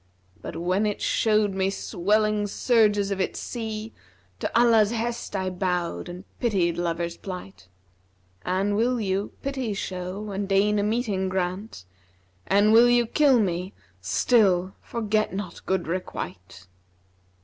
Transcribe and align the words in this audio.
But 0.41 0.55
when 0.55 0.87
it 0.87 0.99
showed 0.99 1.53
me 1.53 1.69
swelling 1.69 2.47
surges 2.47 3.11
of 3.11 3.21
its 3.21 3.39
sea, 3.39 3.93
* 4.15 4.39
To 4.39 4.59
Allah's 4.59 4.89
hest 4.89 5.35
I 5.35 5.51
bowed 5.51 6.09
and 6.09 6.23
pitied 6.39 6.79
lover's 6.79 7.17
plight. 7.17 7.67
An 8.43 8.73
will 8.73 8.99
you, 8.99 9.33
pity 9.43 9.75
show 9.75 10.31
and 10.31 10.49
deign 10.49 10.79
a 10.79 10.83
meeting 10.83 11.29
grant, 11.29 11.85
* 12.17 12.47
An 12.47 12.71
will 12.71 12.89
you 12.89 13.05
kill 13.05 13.39
me 13.39 13.73
still 14.01 14.73
forget 14.81 15.35
not 15.35 15.63
good 15.67 15.85
requite.' 15.87 16.65